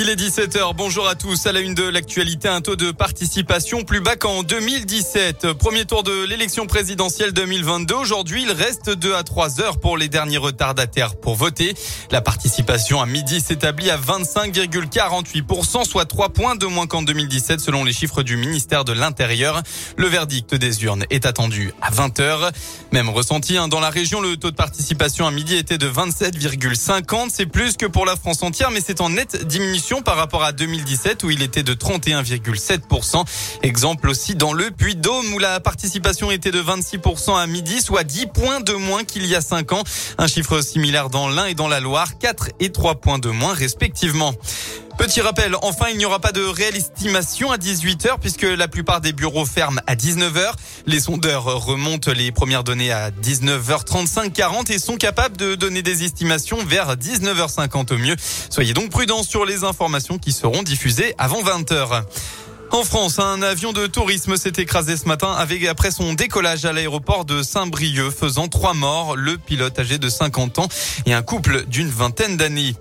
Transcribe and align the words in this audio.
Il 0.00 0.08
est 0.08 0.14
17h, 0.14 0.76
bonjour 0.76 1.08
à 1.08 1.16
tous. 1.16 1.46
À 1.46 1.52
la 1.52 1.58
une 1.58 1.74
de 1.74 1.82
l'actualité, 1.82 2.46
un 2.46 2.60
taux 2.60 2.76
de 2.76 2.92
participation 2.92 3.82
plus 3.82 4.00
bas 4.00 4.14
qu'en 4.14 4.44
2017. 4.44 5.54
Premier 5.54 5.86
tour 5.86 6.04
de 6.04 6.24
l'élection 6.24 6.68
présidentielle 6.68 7.32
2022. 7.32 7.96
Aujourd'hui, 7.96 8.44
il 8.44 8.52
reste 8.52 8.90
2 8.90 9.16
à 9.16 9.24
3 9.24 9.60
heures 9.60 9.80
pour 9.80 9.96
les 9.96 10.08
derniers 10.08 10.36
retardataires 10.36 11.16
pour 11.16 11.34
voter. 11.34 11.74
La 12.12 12.20
participation 12.20 13.02
à 13.02 13.06
midi 13.06 13.40
s'établit 13.40 13.90
à 13.90 13.98
25,48%, 13.98 15.84
soit 15.84 16.04
3 16.04 16.28
points 16.28 16.54
de 16.54 16.66
moins 16.66 16.86
qu'en 16.86 17.02
2017 17.02 17.58
selon 17.58 17.82
les 17.82 17.92
chiffres 17.92 18.22
du 18.22 18.36
ministère 18.36 18.84
de 18.84 18.92
l'Intérieur. 18.92 19.64
Le 19.96 20.06
verdict 20.06 20.54
des 20.54 20.84
urnes 20.84 21.06
est 21.10 21.26
attendu 21.26 21.72
à 21.82 21.90
20h. 21.90 22.52
Même 22.92 23.08
ressenti 23.08 23.56
hein, 23.56 23.66
dans 23.66 23.80
la 23.80 23.90
région, 23.90 24.20
le 24.20 24.36
taux 24.36 24.52
de 24.52 24.56
participation 24.56 25.26
à 25.26 25.32
midi 25.32 25.56
était 25.56 25.76
de 25.76 25.90
27,50. 25.90 27.30
C'est 27.32 27.46
plus 27.46 27.76
que 27.76 27.86
pour 27.86 28.06
la 28.06 28.14
France 28.14 28.44
entière, 28.44 28.70
mais 28.70 28.80
c'est 28.80 29.00
en 29.00 29.10
nette 29.10 29.44
diminution 29.44 29.87
par 29.96 30.16
rapport 30.16 30.44
à 30.44 30.52
2017 30.52 31.24
où 31.24 31.30
il 31.30 31.42
était 31.42 31.62
de 31.62 31.72
31,7%. 31.72 33.24
Exemple 33.62 34.08
aussi 34.08 34.34
dans 34.34 34.52
le 34.52 34.70
Puy-Dôme 34.70 35.32
où 35.32 35.38
la 35.38 35.60
participation 35.60 36.30
était 36.30 36.50
de 36.50 36.62
26% 36.62 37.36
à 37.36 37.46
midi, 37.46 37.80
soit 37.80 38.04
10 38.04 38.26
points 38.26 38.60
de 38.60 38.74
moins 38.74 39.04
qu'il 39.04 39.24
y 39.26 39.34
a 39.34 39.40
5 39.40 39.72
ans. 39.72 39.82
Un 40.18 40.26
chiffre 40.26 40.60
similaire 40.60 41.08
dans 41.08 41.28
l'Ain 41.28 41.46
et 41.46 41.54
dans 41.54 41.68
la 41.68 41.80
Loire, 41.80 42.18
4 42.18 42.50
et 42.60 42.70
3 42.70 42.96
points 42.96 43.18
de 43.18 43.30
moins 43.30 43.54
respectivement. 43.54 44.34
Petit 44.98 45.20
rappel, 45.20 45.54
enfin, 45.62 45.86
il 45.90 45.96
n'y 45.96 46.04
aura 46.04 46.18
pas 46.18 46.32
de 46.32 46.42
réelle 46.42 46.74
estimation 46.74 47.52
à 47.52 47.56
18h 47.56 48.18
puisque 48.20 48.42
la 48.42 48.66
plupart 48.66 49.00
des 49.00 49.12
bureaux 49.12 49.46
ferment 49.46 49.80
à 49.86 49.94
19h. 49.94 50.52
Les 50.86 50.98
sondeurs 50.98 51.44
remontent 51.64 52.10
les 52.10 52.32
premières 52.32 52.64
données 52.64 52.90
à 52.90 53.10
19h35, 53.10 54.32
40 54.32 54.70
et 54.70 54.80
sont 54.80 54.96
capables 54.96 55.36
de 55.36 55.54
donner 55.54 55.82
des 55.82 56.02
estimations 56.02 56.58
vers 56.64 56.96
19h50 56.96 57.94
au 57.94 57.98
mieux. 57.98 58.16
Soyez 58.50 58.74
donc 58.74 58.90
prudents 58.90 59.22
sur 59.22 59.44
les 59.44 59.62
informations 59.62 60.18
qui 60.18 60.32
seront 60.32 60.64
diffusées 60.64 61.14
avant 61.16 61.42
20h. 61.42 62.02
En 62.70 62.84
France, 62.84 63.18
un 63.18 63.40
avion 63.40 63.72
de 63.72 63.86
tourisme 63.86 64.36
s'est 64.36 64.52
écrasé 64.58 64.98
ce 64.98 65.06
matin 65.06 65.32
avec 65.32 65.64
après 65.64 65.90
son 65.90 66.12
décollage 66.12 66.66
à 66.66 66.72
l'aéroport 66.72 67.24
de 67.24 67.42
Saint-Brieuc, 67.42 68.10
faisant 68.10 68.48
trois 68.48 68.74
morts, 68.74 69.16
le 69.16 69.38
pilote 69.38 69.78
âgé 69.78 69.96
de 69.96 70.08
50 70.08 70.58
ans 70.58 70.68
et 71.06 71.14
un 71.14 71.22
couple 71.22 71.64
d'une 71.66 71.88
vingtaine 71.88 72.36
d'années. 72.36 72.74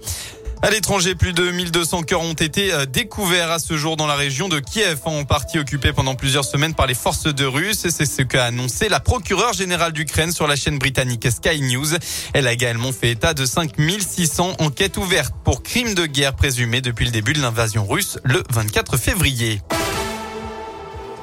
À 0.64 0.72
l'étranger, 0.72 1.14
plus 1.14 1.34
de 1.34 1.52
1200 1.52 2.02
cœurs 2.02 2.22
ont 2.22 2.34
été 2.34 2.74
euh, 2.74 2.86
découverts 2.86 3.52
à 3.52 3.60
ce 3.60 3.78
jour 3.78 3.96
dans 3.96 4.08
la 4.08 4.16
région 4.16 4.50
de 4.50 4.60
Kiev, 4.60 5.00
en 5.06 5.24
partie 5.24 5.60
occupée 5.60 5.94
pendant 5.94 6.16
plusieurs 6.16 6.46
semaines 6.46 6.74
par 6.74 6.88
les 6.88 6.96
forces 6.96 7.34
de 7.34 7.46
Russes. 7.46 7.88
C'est 7.90 8.06
ce 8.06 8.24
qu'a 8.24 8.46
annoncé 8.46 8.90
la 8.90 9.00
procureure 9.00 9.54
générale 9.54 9.94
d'Ukraine 9.94 10.32
sur 10.32 10.48
la 10.48 10.56
chaîne 10.56 10.80
britannique 10.80 11.28
Sky 11.30 11.62
News. 11.62 11.94
Elle 12.34 12.48
a 12.48 12.54
également 12.54 12.92
fait 12.92 13.12
état 13.12 13.36
de 13.36 13.46
5600 13.46 14.56
enquêtes 14.60 14.98
ouvertes 14.98 15.36
pour 15.44 15.62
crimes 15.62 15.94
de 15.94 16.08
guerre 16.08 16.34
présumés 16.36 16.82
depuis 16.82 17.06
le 17.06 17.12
début 17.12 17.34
de 17.34 17.42
l'invasion 17.42 17.86
russe 17.86 18.18
le 18.24 18.42
24 18.52 18.98
février. 18.98 19.62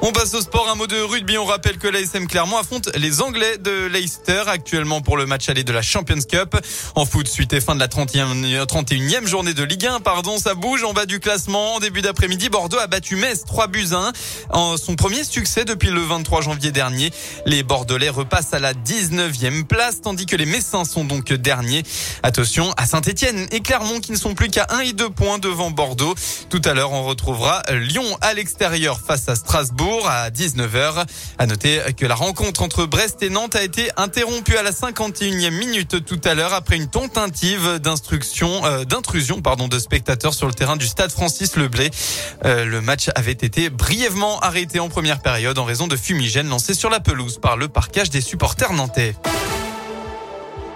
On 0.07 0.11
passe 0.11 0.35
au 0.35 0.41
sport, 0.41 0.69
un 0.69 0.75
mot 0.75 0.85
de 0.85 1.01
rugby. 1.01 1.35
On 1.39 1.45
rappelle 1.45 1.79
que 1.79 1.87
l'ASM 1.87 2.27
Clermont 2.27 2.59
affronte 2.59 2.95
les 2.95 3.21
Anglais 3.21 3.57
de 3.57 3.87
Leicester 3.87 4.43
actuellement 4.45 5.01
pour 5.01 5.17
le 5.17 5.25
match 5.25 5.49
aller 5.49 5.63
de 5.63 5.73
la 5.73 5.81
Champions 5.81 6.21
Cup. 6.21 6.55
En 6.93 7.07
foot, 7.07 7.27
suite 7.27 7.53
et 7.53 7.59
fin 7.59 7.73
de 7.73 7.79
la 7.79 7.87
31e, 7.87 8.65
31e 8.67 9.25
journée 9.25 9.55
de 9.55 9.63
Ligue 9.63 9.87
1, 9.87 10.01
pardon, 10.01 10.37
ça 10.37 10.53
bouge 10.53 10.83
en 10.83 10.93
bas 10.93 11.07
du 11.07 11.19
classement. 11.19 11.73
En 11.73 11.79
début 11.79 12.03
d'après-midi, 12.03 12.49
Bordeaux 12.49 12.77
a 12.77 12.85
battu 12.85 13.15
Metz 13.15 13.45
3 13.47 13.65
buts 13.65 13.93
1 13.93 14.11
en 14.51 14.77
son 14.77 14.95
premier 14.95 15.23
succès 15.23 15.65
depuis 15.65 15.89
le 15.89 16.01
23 16.01 16.41
janvier 16.41 16.71
dernier. 16.71 17.09
Les 17.47 17.63
Bordelais 17.63 18.09
repassent 18.09 18.53
à 18.53 18.59
la 18.59 18.75
19e 18.75 19.63
place 19.63 20.01
tandis 20.01 20.27
que 20.27 20.35
les 20.35 20.45
Messins 20.45 20.85
sont 20.85 21.05
donc 21.05 21.33
derniers. 21.33 21.81
Attention 22.21 22.71
à 22.77 22.85
Saint-Etienne 22.85 23.47
et 23.49 23.61
Clermont 23.61 23.99
qui 23.99 24.11
ne 24.11 24.17
sont 24.17 24.35
plus 24.35 24.49
qu'à 24.49 24.67
1 24.69 24.81
et 24.81 24.93
2 24.93 25.09
points 25.09 25.39
devant 25.39 25.71
Bordeaux. 25.71 26.13
Tout 26.51 26.61
à 26.63 26.75
l'heure, 26.75 26.91
on 26.91 27.05
retrouvera 27.05 27.63
Lyon 27.71 28.05
à 28.21 28.35
l'extérieur 28.35 28.99
face 28.99 29.27
à 29.29 29.35
À 30.03 30.29
19h. 30.29 31.05
À 31.37 31.45
noter 31.45 31.79
que 31.97 32.05
la 32.05 32.15
rencontre 32.15 32.61
entre 32.61 32.85
Brest 32.85 33.23
et 33.23 33.29
Nantes 33.29 33.55
a 33.55 33.63
été 33.63 33.89
interrompue 33.95 34.57
à 34.57 34.63
la 34.63 34.71
51e 34.71 35.51
minute 35.51 36.03
tout 36.05 36.19
à 36.25 36.33
l'heure 36.33 36.53
après 36.53 36.75
une 36.75 36.87
tentative 36.87 37.79
d'instruction, 37.79 38.65
euh, 38.65 38.83
d'intrusion, 38.83 39.41
pardon, 39.41 39.67
de 39.67 39.79
spectateurs 39.79 40.33
sur 40.33 40.47
le 40.47 40.53
terrain 40.53 40.75
du 40.75 40.85
stade 40.85 41.11
Francis 41.11 41.55
Leblay. 41.55 41.89
Euh, 42.43 42.65
le 42.65 42.81
match 42.81 43.09
avait 43.15 43.31
été 43.31 43.69
brièvement 43.69 44.39
arrêté 44.41 44.79
en 44.79 44.89
première 44.89 45.21
période 45.21 45.57
en 45.57 45.65
raison 45.65 45.87
de 45.87 45.95
fumigènes 45.95 46.49
lancés 46.49 46.73
sur 46.73 46.89
la 46.89 46.99
pelouse 46.99 47.39
par 47.39 47.55
le 47.55 47.69
parquage 47.69 48.09
des 48.09 48.21
supporters 48.21 48.73
nantais. 48.73 49.15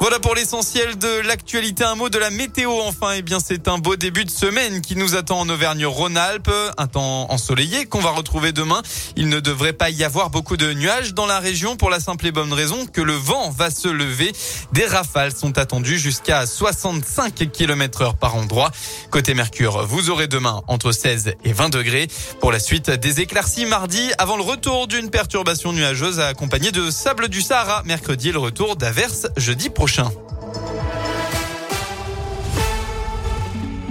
Voilà 0.02 0.18
pour 0.18 0.34
l'essentiel 0.34 0.98
de 0.98 1.28
l'actualité. 1.28 1.84
Un 1.84 1.96
mot 1.96 2.08
de 2.08 2.18
la 2.18 2.30
météo 2.30 2.72
enfin. 2.86 3.12
Eh 3.18 3.22
bien, 3.22 3.40
c'est 3.46 3.68
un 3.68 3.80
beau 3.80 3.98
début 3.98 4.24
de 4.24 4.30
semaine 4.30 4.80
qui 4.80 4.96
nous 4.96 5.16
attend 5.16 5.42
en 5.42 5.50
Auvergne-Rhône-Alpes. 5.50 6.50
Un 6.78 6.88
temps 6.88 7.30
ensoleillé 7.30 7.86
qu'on 7.86 8.00
va 8.00 8.12
retrouver 8.12 8.54
demain. 8.54 8.82
Il 9.18 9.28
ne 9.28 9.42
devrait 9.42 9.74
pas 9.74 9.90
y 9.90 10.06
avoir 10.06 10.30
beaucoup 10.30 10.56
de 10.56 10.72
nuages 10.72 11.14
dans 11.14 11.26
la 11.26 11.40
région 11.40 11.76
pour 11.76 11.90
la 11.90 12.00
simple 12.00 12.28
et 12.28 12.32
bonne 12.32 12.54
raison 12.54 12.86
que 12.86 13.02
le 13.02 13.12
vent 13.12 13.50
va 13.50 13.70
se 13.72 13.90
lever. 13.90 14.32
Des 14.72 14.86
rafales 14.86 15.36
sont 15.36 15.58
attendues 15.58 16.00
jusqu'à 16.00 16.46
65 16.46 17.52
km 17.52 18.02
heure 18.02 18.16
par 18.16 18.36
endroit. 18.36 18.72
Côté 19.12 19.34
Mercure, 19.34 19.86
vous 19.86 20.10
aurez 20.10 20.28
demain 20.28 20.62
entre 20.68 20.94
16 20.94 21.34
et 21.44 21.52
20 21.52 21.68
degrés. 21.68 22.08
Pour 22.40 22.54
la 22.54 22.60
suite, 22.60 22.90
des 22.90 23.20
éclaircies 23.20 23.66
mardi 23.66 24.12
avant 24.18 24.38
le 24.38 24.44
retour 24.44 24.88
d'une 24.88 25.10
perturbation 25.10 25.74
nuageuse 25.74 26.22
accompagnée 26.22 26.72
de 26.72 26.90
sable 26.90 27.28
du 27.28 27.42
Sahara. 27.42 27.84
Mercredi, 27.84 28.32
le 28.32 28.40
retour 28.40 28.78
d'averses 28.78 29.28
jeudi 29.36 29.70
prochain 29.70 29.89
prochain. 29.90 30.29